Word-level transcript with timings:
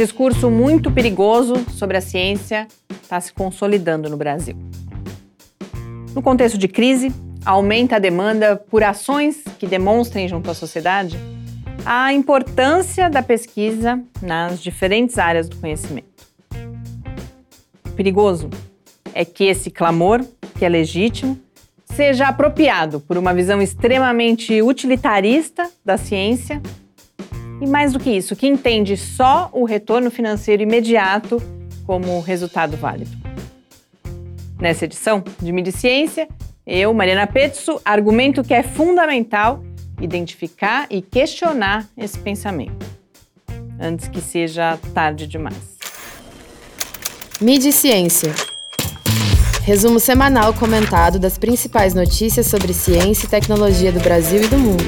discurso 0.00 0.50
muito 0.50 0.90
perigoso 0.90 1.54
sobre 1.72 1.98
a 1.98 2.00
ciência 2.00 2.66
está 3.02 3.20
se 3.20 3.34
consolidando 3.34 4.08
no 4.08 4.16
Brasil. 4.16 4.56
No 6.14 6.22
contexto 6.22 6.56
de 6.56 6.66
crise, 6.68 7.12
aumenta 7.44 7.96
a 7.96 7.98
demanda 7.98 8.56
por 8.56 8.82
ações 8.82 9.44
que 9.58 9.66
demonstrem 9.66 10.26
junto 10.26 10.50
à 10.50 10.54
sociedade 10.54 11.18
a 11.84 12.14
importância 12.14 13.10
da 13.10 13.22
pesquisa 13.22 14.02
nas 14.22 14.62
diferentes 14.62 15.18
áreas 15.18 15.50
do 15.50 15.56
conhecimento. 15.56 16.26
Perigoso 17.94 18.48
é 19.12 19.22
que 19.22 19.44
esse 19.44 19.70
clamor, 19.70 20.24
que 20.58 20.64
é 20.64 20.68
legítimo, 20.70 21.38
seja 21.84 22.26
apropriado 22.26 23.00
por 23.00 23.18
uma 23.18 23.34
visão 23.34 23.60
extremamente 23.60 24.62
utilitarista 24.62 25.70
da 25.84 25.98
ciência 25.98 26.62
e, 27.60 27.66
mais 27.66 27.92
do 27.92 28.00
que 28.00 28.10
isso, 28.10 28.34
que 28.34 28.46
entende 28.46 28.96
só 28.96 29.50
o 29.52 29.64
retorno 29.64 30.10
financeiro 30.10 30.62
imediato 30.62 31.40
como 31.86 32.20
resultado 32.20 32.76
válido. 32.76 33.10
Nessa 34.58 34.84
edição 34.84 35.22
de 35.40 35.52
Mídia 35.52 35.72
Ciência, 35.72 36.28
eu, 36.66 36.92
Mariana 36.94 37.26
Petzo, 37.26 37.80
argumento 37.84 38.44
que 38.44 38.54
é 38.54 38.62
fundamental 38.62 39.62
identificar 40.00 40.86
e 40.88 41.02
questionar 41.02 41.86
esse 41.96 42.18
pensamento, 42.18 42.86
antes 43.78 44.08
que 44.08 44.20
seja 44.20 44.78
tarde 44.94 45.26
demais. 45.26 45.78
Mídia 47.40 47.72
Ciência. 47.72 48.32
Resumo 49.62 50.00
semanal 50.00 50.54
comentado 50.54 51.18
das 51.18 51.38
principais 51.38 51.94
notícias 51.94 52.46
sobre 52.46 52.72
ciência 52.72 53.26
e 53.26 53.30
tecnologia 53.30 53.92
do 53.92 54.00
Brasil 54.00 54.42
e 54.42 54.46
do 54.46 54.58
mundo. 54.58 54.84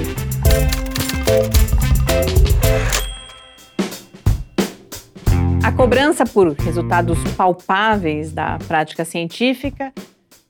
A 5.73 5.75
cobrança 5.75 6.27
por 6.27 6.53
resultados 6.53 7.19
palpáveis 7.35 8.31
da 8.31 8.59
prática 8.69 9.07
científica 9.07 9.91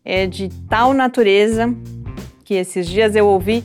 é 0.05 0.27
de 0.27 0.49
tal 0.69 0.93
natureza 0.93 1.73
que 2.45 2.55
esses 2.55 2.89
dias 2.89 3.15
eu 3.15 3.29
ouvi 3.29 3.65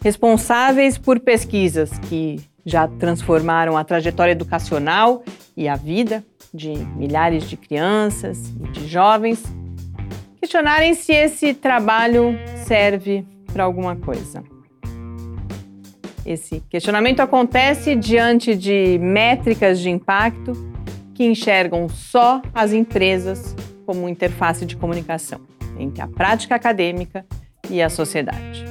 responsáveis 0.00 0.96
por 0.96 1.18
pesquisas 1.18 1.90
que 2.08 2.40
já 2.64 2.86
transformaram 2.86 3.76
a 3.76 3.82
trajetória 3.82 4.30
educacional 4.30 5.24
e 5.56 5.66
a 5.66 5.74
vida 5.74 6.24
de 6.54 6.70
milhares 6.96 7.50
de 7.50 7.56
crianças 7.56 8.52
e 8.60 8.68
de 8.68 8.86
jovens 8.86 9.42
questionarem 10.40 10.94
se 10.94 11.12
esse 11.12 11.52
trabalho 11.52 12.38
serve 12.64 13.26
para 13.52 13.64
alguma 13.64 13.96
coisa. 13.96 14.44
Esse 16.24 16.62
questionamento 16.70 17.18
acontece 17.18 17.96
diante 17.96 18.54
de 18.54 18.98
métricas 19.00 19.80
de 19.80 19.90
impacto 19.90 20.71
que 21.22 21.26
enxergam 21.26 21.88
só 21.88 22.42
as 22.52 22.72
empresas 22.72 23.54
como 23.86 24.08
interface 24.08 24.66
de 24.66 24.76
comunicação 24.76 25.40
entre 25.78 26.02
a 26.02 26.08
prática 26.08 26.56
acadêmica 26.56 27.24
e 27.70 27.80
a 27.80 27.88
sociedade. 27.88 28.64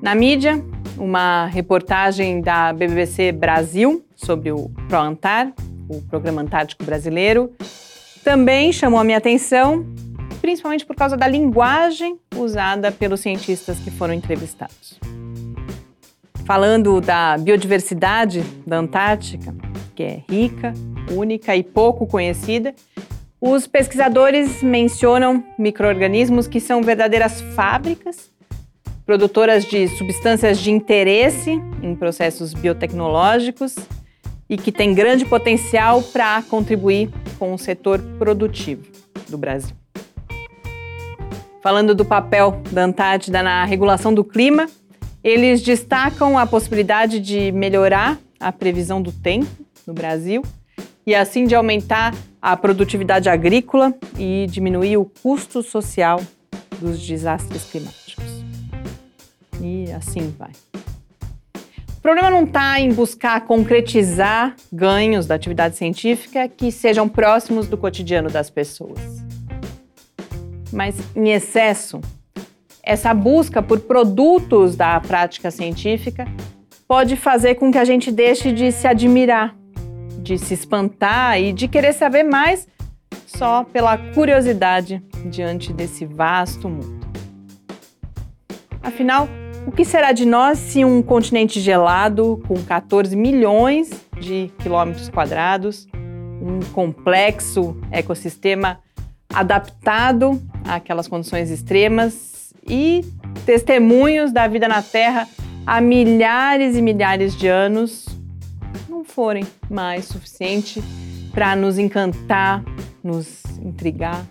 Na 0.00 0.14
mídia, 0.14 0.64
uma 0.96 1.44
reportagem 1.44 2.40
da 2.40 2.72
BBC 2.72 3.32
Brasil 3.32 4.02
sobre 4.16 4.50
o 4.50 4.70
ProAntar, 4.88 5.52
o 5.90 6.00
Programa 6.00 6.40
Antártico 6.40 6.84
Brasileiro, 6.84 7.52
também 8.24 8.72
chamou 8.72 8.98
a 8.98 9.04
minha 9.04 9.18
atenção, 9.18 9.84
principalmente 10.40 10.86
por 10.86 10.96
causa 10.96 11.18
da 11.18 11.28
linguagem 11.28 12.18
usada 12.34 12.90
pelos 12.90 13.20
cientistas 13.20 13.78
que 13.78 13.90
foram 13.90 14.14
entrevistados. 14.14 14.98
Falando 16.46 16.98
da 16.98 17.36
biodiversidade 17.36 18.42
da 18.66 18.78
Antártica, 18.78 19.54
que 20.00 20.04
é 20.04 20.22
rica, 20.30 20.72
única 21.10 21.54
e 21.54 21.62
pouco 21.62 22.06
conhecida, 22.06 22.74
os 23.38 23.66
pesquisadores 23.66 24.62
mencionam 24.62 25.44
microorganismos 25.58 26.48
que 26.48 26.58
são 26.58 26.82
verdadeiras 26.82 27.42
fábricas, 27.54 28.30
produtoras 29.04 29.66
de 29.66 29.88
substâncias 29.88 30.58
de 30.58 30.70
interesse 30.70 31.60
em 31.82 31.94
processos 31.94 32.54
biotecnológicos 32.54 33.76
e 34.48 34.56
que 34.56 34.72
têm 34.72 34.94
grande 34.94 35.26
potencial 35.26 36.02
para 36.02 36.42
contribuir 36.44 37.10
com 37.38 37.52
o 37.52 37.58
setor 37.58 38.00
produtivo 38.18 38.82
do 39.28 39.36
Brasil. 39.36 39.76
Falando 41.62 41.94
do 41.94 42.06
papel 42.06 42.62
da 42.72 42.84
Antártida 42.84 43.42
na 43.42 43.66
regulação 43.66 44.14
do 44.14 44.24
clima, 44.24 44.66
eles 45.22 45.60
destacam 45.60 46.38
a 46.38 46.46
possibilidade 46.46 47.20
de 47.20 47.52
melhorar 47.52 48.18
a 48.40 48.50
previsão 48.50 49.02
do 49.02 49.12
tempo 49.12 49.68
no 49.86 49.94
Brasil 49.94 50.42
e 51.06 51.14
assim 51.14 51.44
de 51.44 51.54
aumentar 51.54 52.14
a 52.40 52.56
produtividade 52.56 53.28
agrícola 53.28 53.94
e 54.18 54.46
diminuir 54.48 54.96
o 54.96 55.04
custo 55.04 55.62
social 55.62 56.20
dos 56.80 57.04
desastres 57.06 57.64
climáticos. 57.64 58.24
E 59.60 59.90
assim 59.92 60.34
vai. 60.38 60.52
O 61.96 62.00
problema 62.00 62.30
não 62.30 62.44
está 62.44 62.80
em 62.80 62.92
buscar 62.92 63.42
concretizar 63.42 64.56
ganhos 64.72 65.26
da 65.26 65.34
atividade 65.34 65.76
científica 65.76 66.48
que 66.48 66.72
sejam 66.72 67.06
próximos 67.06 67.66
do 67.66 67.76
cotidiano 67.76 68.30
das 68.30 68.48
pessoas. 68.48 68.98
Mas, 70.72 70.96
em 71.14 71.30
excesso, 71.30 72.00
essa 72.82 73.12
busca 73.12 73.60
por 73.60 73.80
produtos 73.80 74.76
da 74.76 74.98
prática 75.00 75.50
científica 75.50 76.26
pode 76.88 77.16
fazer 77.16 77.56
com 77.56 77.70
que 77.70 77.78
a 77.78 77.84
gente 77.84 78.10
deixe 78.10 78.50
de 78.50 78.72
se 78.72 78.86
admirar 78.86 79.54
de 80.22 80.38
se 80.38 80.54
espantar 80.54 81.40
e 81.40 81.52
de 81.52 81.68
querer 81.68 81.92
saber 81.92 82.22
mais 82.22 82.68
só 83.26 83.64
pela 83.64 83.96
curiosidade 83.96 85.02
diante 85.26 85.72
desse 85.72 86.04
vasto 86.04 86.68
mundo. 86.68 87.06
Afinal, 88.82 89.28
o 89.66 89.72
que 89.72 89.84
será 89.84 90.12
de 90.12 90.24
nós 90.24 90.58
se 90.58 90.84
um 90.84 91.02
continente 91.02 91.60
gelado, 91.60 92.42
com 92.48 92.60
14 92.62 93.14
milhões 93.14 93.90
de 94.18 94.50
quilômetros 94.58 95.08
quadrados, 95.08 95.86
um 95.94 96.60
complexo 96.72 97.76
ecossistema 97.90 98.80
adaptado 99.32 100.42
àquelas 100.64 101.06
condições 101.06 101.50
extremas 101.50 102.52
e 102.66 103.04
testemunhos 103.46 104.32
da 104.32 104.48
vida 104.48 104.66
na 104.66 104.82
Terra 104.82 105.28
há 105.66 105.80
milhares 105.80 106.76
e 106.76 106.82
milhares 106.82 107.36
de 107.36 107.46
anos 107.46 108.06
forem 109.10 109.46
mais 109.68 110.04
suficiente 110.06 110.82
para 111.32 111.54
nos 111.56 111.78
encantar, 111.78 112.62
nos 113.02 113.42
intrigar. 113.62 114.24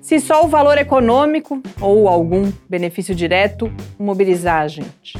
Se 0.00 0.20
só 0.20 0.44
o 0.44 0.48
valor 0.48 0.78
econômico 0.78 1.60
ou 1.80 2.08
algum 2.08 2.52
benefício 2.68 3.14
direto 3.14 3.72
mobilizar 3.98 4.62
a 4.62 4.68
gente. 4.68 5.18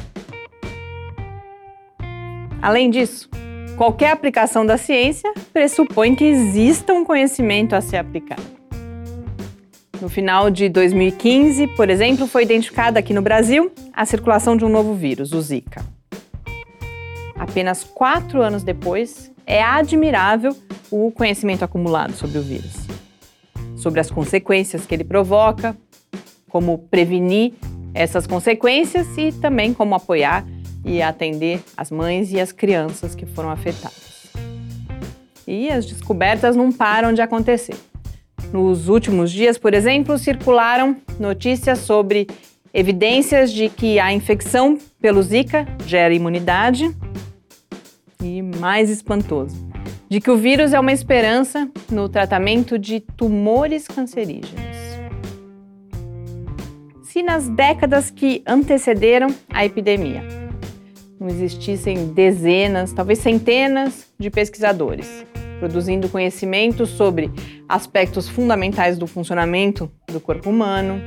Além 2.61 2.89
disso, 2.89 3.29
qualquer 3.75 4.11
aplicação 4.11 4.65
da 4.65 4.77
ciência 4.77 5.31
pressupõe 5.53 6.15
que 6.15 6.23
exista 6.23 6.93
um 6.93 7.03
conhecimento 7.03 7.75
a 7.75 7.81
ser 7.81 7.97
aplicado. 7.97 8.57
No 10.01 10.09
final 10.09 10.49
de 10.49 10.69
2015, 10.69 11.67
por 11.75 11.89
exemplo, 11.89 12.27
foi 12.27 12.43
identificada 12.43 12.99
aqui 12.99 13.13
no 13.13 13.21
Brasil 13.21 13.71
a 13.91 14.05
circulação 14.05 14.55
de 14.55 14.63
um 14.63 14.69
novo 14.69 14.93
vírus, 14.93 15.33
o 15.33 15.41
Zika 15.41 15.96
apenas 17.37 17.83
quatro 17.83 18.41
anos 18.41 18.63
depois, 18.63 19.31
é 19.45 19.61
admirável 19.63 20.55
o 20.91 21.11
conhecimento 21.11 21.63
acumulado 21.63 22.13
sobre 22.13 22.37
o 22.37 22.41
vírus, 22.41 22.75
sobre 23.75 23.99
as 23.99 24.11
consequências 24.11 24.85
que 24.85 24.93
ele 24.93 25.03
provoca, 25.03 25.75
como 26.49 26.77
prevenir 26.77 27.53
essas 27.93 28.27
consequências 28.27 29.07
e 29.17 29.31
também 29.31 29.73
como 29.73 29.95
apoiar 29.95 30.45
e 30.83 31.01
atender 31.01 31.61
as 31.75 31.91
mães 31.91 32.31
e 32.31 32.39
as 32.39 32.51
crianças 32.51 33.15
que 33.15 33.25
foram 33.25 33.49
afetadas. 33.49 34.27
E 35.45 35.69
as 35.69 35.85
descobertas 35.85 36.55
não 36.55 36.71
param 36.71 37.13
de 37.13 37.21
acontecer. 37.21 37.75
Nos 38.51 38.87
últimos 38.87 39.31
dias, 39.31 39.57
por 39.57 39.73
exemplo, 39.73 40.17
circularam 40.17 40.95
notícias 41.19 41.79
sobre 41.79 42.27
evidências 42.73 43.51
de 43.51 43.69
que 43.69 43.99
a 43.99 44.13
infecção 44.13 44.77
pelo 45.01 45.21
Zika 45.21 45.65
gera 45.85 46.13
imunidade 46.13 46.95
e 48.21 48.41
mais 48.41 48.89
espantoso, 48.89 49.55
de 50.09 50.19
que 50.19 50.31
o 50.31 50.37
vírus 50.37 50.73
é 50.73 50.79
uma 50.79 50.91
esperança 50.91 51.69
no 51.91 52.09
tratamento 52.09 52.77
de 52.77 52.99
tumores 52.99 53.87
cancerígenos. 53.87 54.65
Se 57.03 57.23
nas 57.23 57.49
décadas 57.49 58.09
que 58.09 58.43
antecederam 58.45 59.29
a 59.49 59.65
epidemia 59.65 60.23
não 61.19 61.27
existissem 61.27 62.13
dezenas, 62.13 62.93
talvez 62.93 63.19
centenas 63.19 64.05
de 64.19 64.29
pesquisadores 64.29 65.25
produzindo 65.59 66.09
conhecimento 66.09 66.85
sobre 66.85 67.31
aspectos 67.67 68.29
fundamentais 68.29 68.97
do 68.97 69.07
funcionamento 69.07 69.91
do 70.07 70.19
corpo 70.19 70.49
humano, 70.49 71.01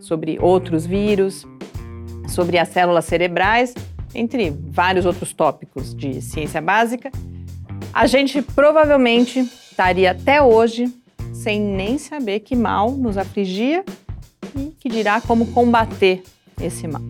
sobre 0.00 0.38
outros 0.40 0.86
vírus, 0.86 1.46
sobre 2.28 2.58
as 2.58 2.68
células 2.68 3.04
cerebrais, 3.04 3.74
entre 4.16 4.50
vários 4.50 5.04
outros 5.04 5.32
tópicos 5.32 5.94
de 5.94 6.22
ciência 6.22 6.60
básica, 6.60 7.12
a 7.92 8.06
gente 8.06 8.40
provavelmente 8.40 9.40
estaria 9.40 10.12
até 10.12 10.40
hoje 10.40 10.92
sem 11.34 11.60
nem 11.60 11.98
saber 11.98 12.40
que 12.40 12.56
mal 12.56 12.90
nos 12.90 13.18
afligia 13.18 13.84
e 14.56 14.74
que 14.80 14.88
dirá 14.88 15.20
como 15.20 15.46
combater 15.52 16.22
esse 16.60 16.88
mal. 16.88 17.02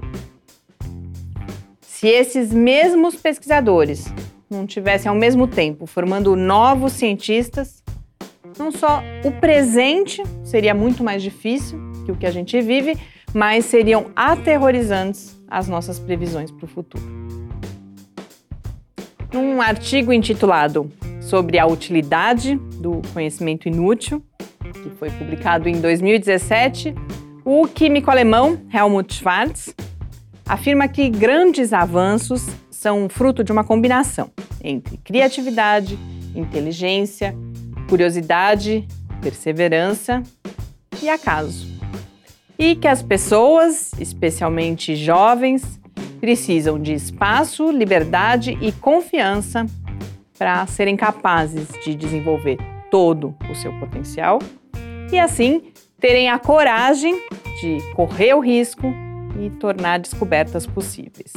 Se 1.80 2.08
esses 2.08 2.52
mesmos 2.52 3.14
pesquisadores 3.14 4.06
não 4.50 4.66
tivessem 4.66 5.08
ao 5.08 5.14
mesmo 5.14 5.46
tempo 5.46 5.86
formando 5.86 6.34
novos 6.34 6.92
cientistas, 6.92 7.82
não 8.58 8.70
só 8.70 9.02
o 9.24 9.32
presente 9.32 10.22
seria 10.44 10.74
muito 10.74 11.04
mais 11.04 11.22
difícil 11.22 11.78
que 12.04 12.12
o 12.12 12.16
que 12.16 12.26
a 12.26 12.30
gente 12.30 12.60
vive, 12.60 12.98
mas 13.32 13.64
seriam 13.66 14.06
aterrorizantes 14.14 15.35
as 15.48 15.68
nossas 15.68 15.98
previsões 15.98 16.50
para 16.50 16.64
o 16.64 16.68
futuro. 16.68 17.04
Num 19.32 19.60
artigo 19.60 20.12
intitulado 20.12 20.90
Sobre 21.26 21.58
a 21.58 21.66
utilidade 21.66 22.54
do 22.54 23.02
conhecimento 23.12 23.66
inútil, 23.66 24.22
que 24.60 24.90
foi 24.90 25.10
publicado 25.10 25.68
em 25.68 25.80
2017, 25.80 26.94
o 27.44 27.66
químico 27.66 28.12
alemão 28.12 28.60
Helmut 28.72 29.12
Schwarz 29.12 29.74
afirma 30.46 30.86
que 30.86 31.10
grandes 31.10 31.72
avanços 31.72 32.46
são 32.70 33.08
fruto 33.08 33.42
de 33.42 33.50
uma 33.50 33.64
combinação 33.64 34.30
entre 34.62 34.98
criatividade, 34.98 35.98
inteligência, 36.32 37.34
curiosidade, 37.88 38.86
perseverança 39.20 40.22
e 41.02 41.08
acaso. 41.08 41.75
E 42.58 42.74
que 42.74 42.88
as 42.88 43.02
pessoas, 43.02 43.92
especialmente 43.98 44.96
jovens, 44.96 45.78
precisam 46.20 46.78
de 46.78 46.94
espaço, 46.94 47.70
liberdade 47.70 48.56
e 48.60 48.72
confiança 48.72 49.66
para 50.38 50.66
serem 50.66 50.96
capazes 50.96 51.68
de 51.84 51.94
desenvolver 51.94 52.58
todo 52.90 53.34
o 53.50 53.54
seu 53.54 53.72
potencial 53.78 54.38
e 55.12 55.18
assim 55.18 55.72
terem 56.00 56.28
a 56.28 56.38
coragem 56.38 57.14
de 57.60 57.78
correr 57.94 58.34
o 58.34 58.40
risco 58.40 58.92
e 59.40 59.50
tornar 59.50 59.98
descobertas 59.98 60.66
possíveis. 60.66 61.32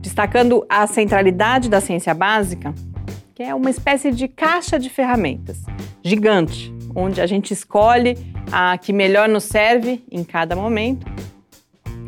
Destacando 0.00 0.64
a 0.68 0.86
centralidade 0.86 1.68
da 1.68 1.80
ciência 1.80 2.14
básica, 2.14 2.74
que 3.34 3.42
é 3.42 3.54
uma 3.54 3.70
espécie 3.70 4.10
de 4.10 4.28
caixa 4.28 4.78
de 4.78 4.88
ferramentas 4.88 5.62
gigante, 6.02 6.72
onde 6.94 7.20
a 7.20 7.26
gente 7.26 7.52
escolhe 7.52 8.16
a 8.52 8.78
que 8.78 8.92
melhor 8.92 9.28
nos 9.28 9.44
serve 9.44 10.04
em 10.10 10.22
cada 10.22 10.54
momento. 10.54 11.06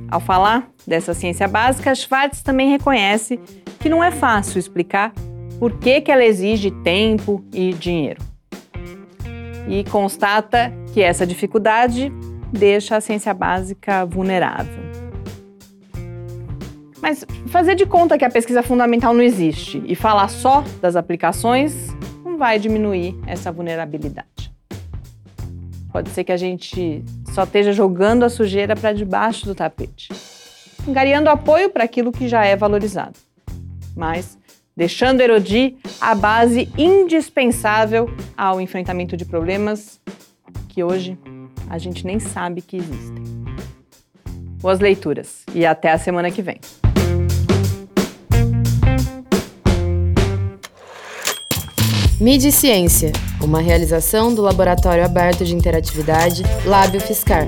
Ao 0.08 0.20
falar 0.20 0.68
dessa 0.86 1.14
ciência 1.14 1.48
básica, 1.48 1.94
Schwartz 1.94 2.42
também 2.42 2.70
reconhece 2.70 3.40
que 3.80 3.88
não 3.88 4.02
é 4.02 4.10
fácil 4.10 4.58
explicar 4.58 5.12
por 5.58 5.78
que, 5.78 6.00
que 6.00 6.12
ela 6.12 6.24
exige 6.24 6.70
tempo 6.70 7.44
e 7.52 7.72
dinheiro. 7.72 8.22
E 9.68 9.82
constata 9.84 10.72
que 10.94 11.02
essa 11.02 11.26
dificuldade 11.26 12.12
deixa 12.52 12.96
a 12.96 13.00
ciência 13.00 13.34
básica 13.34 14.06
vulnerável. 14.06 14.86
Mas 17.02 17.24
fazer 17.48 17.74
de 17.74 17.86
conta 17.86 18.16
que 18.16 18.24
a 18.24 18.30
pesquisa 18.30 18.62
fundamental 18.62 19.12
não 19.12 19.22
existe 19.22 19.82
e 19.86 19.94
falar 19.94 20.28
só 20.28 20.64
das 20.80 20.96
aplicações 20.96 21.94
não 22.24 22.38
vai 22.38 22.58
diminuir 22.58 23.16
essa 23.26 23.50
vulnerabilidade. 23.50 24.35
Pode 25.96 26.10
ser 26.10 26.24
que 26.24 26.32
a 26.32 26.36
gente 26.36 27.02
só 27.32 27.44
esteja 27.44 27.72
jogando 27.72 28.22
a 28.22 28.28
sujeira 28.28 28.76
para 28.76 28.92
debaixo 28.92 29.46
do 29.46 29.54
tapete, 29.54 30.10
angariando 30.86 31.30
apoio 31.30 31.70
para 31.70 31.84
aquilo 31.84 32.12
que 32.12 32.28
já 32.28 32.44
é 32.44 32.54
valorizado, 32.54 33.18
mas 33.96 34.36
deixando 34.76 35.22
erodir 35.22 35.76
a 35.98 36.14
base 36.14 36.70
indispensável 36.76 38.14
ao 38.36 38.60
enfrentamento 38.60 39.16
de 39.16 39.24
problemas 39.24 39.98
que 40.68 40.84
hoje 40.84 41.18
a 41.70 41.78
gente 41.78 42.04
nem 42.04 42.20
sabe 42.20 42.60
que 42.60 42.76
existem. 42.76 43.24
Boas 44.60 44.80
leituras 44.80 45.44
e 45.54 45.64
até 45.64 45.92
a 45.92 45.96
semana 45.96 46.30
que 46.30 46.42
vem. 46.42 46.60
E 52.18 52.50
Ciência, 52.50 53.12
uma 53.42 53.60
realização 53.60 54.34
do 54.34 54.40
Laboratório 54.40 55.04
Aberto 55.04 55.44
de 55.44 55.54
Interatividade 55.54 56.42
Lábio 56.64 56.98
Fiscar. 56.98 57.46